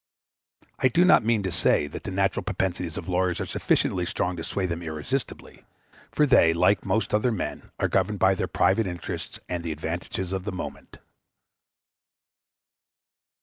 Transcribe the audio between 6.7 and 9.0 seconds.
most other men, are governed by their private